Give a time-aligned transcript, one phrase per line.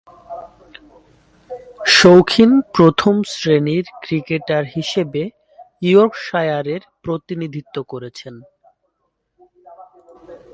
[1.87, 5.21] শৌখিন প্রথম-শ্রেণীর ক্রিকেটার হিসেবে
[5.81, 8.35] ইয়র্কশায়ারের প্রতিনিধিত্ব করেছেন।